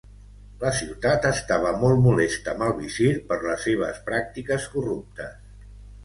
La 0.61 0.69
ciutat 0.75 1.25
estava 1.31 1.73
molt 1.83 1.99
molesta 2.05 2.51
amb 2.57 2.65
el 2.67 2.73
visir 2.79 3.09
per 3.27 3.37
les 3.43 3.67
seves 3.69 3.99
pràctiques 4.09 4.65
corruptes. 4.77 5.37